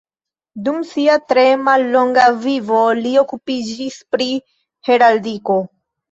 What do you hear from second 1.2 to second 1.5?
tre